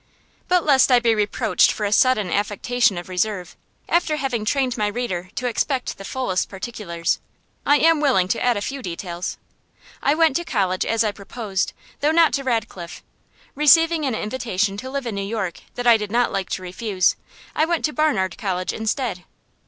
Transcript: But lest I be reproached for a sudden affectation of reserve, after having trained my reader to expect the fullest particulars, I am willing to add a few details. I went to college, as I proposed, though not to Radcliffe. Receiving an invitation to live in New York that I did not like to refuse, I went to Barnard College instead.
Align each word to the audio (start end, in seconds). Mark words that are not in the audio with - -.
But 0.47 0.65
lest 0.65 0.91
I 0.91 0.97
be 0.99 1.13
reproached 1.13 1.71
for 1.71 1.85
a 1.85 1.91
sudden 1.91 2.31
affectation 2.31 2.97
of 2.97 3.07
reserve, 3.07 3.55
after 3.87 4.15
having 4.15 4.45
trained 4.45 4.75
my 4.75 4.87
reader 4.87 5.29
to 5.35 5.45
expect 5.45 5.99
the 5.99 6.03
fullest 6.03 6.49
particulars, 6.49 7.19
I 7.67 7.77
am 7.77 8.01
willing 8.01 8.27
to 8.29 8.43
add 8.43 8.57
a 8.57 8.63
few 8.63 8.81
details. 8.81 9.37
I 10.01 10.15
went 10.15 10.35
to 10.37 10.43
college, 10.43 10.85
as 10.87 11.03
I 11.03 11.11
proposed, 11.11 11.73
though 11.99 12.09
not 12.11 12.33
to 12.33 12.43
Radcliffe. 12.43 13.03
Receiving 13.53 14.03
an 14.07 14.15
invitation 14.15 14.75
to 14.77 14.89
live 14.89 15.05
in 15.05 15.13
New 15.13 15.21
York 15.21 15.59
that 15.75 15.85
I 15.85 15.97
did 15.97 16.11
not 16.11 16.31
like 16.31 16.49
to 16.49 16.63
refuse, 16.63 17.15
I 17.55 17.65
went 17.65 17.85
to 17.85 17.93
Barnard 17.93 18.39
College 18.39 18.73
instead. 18.73 19.23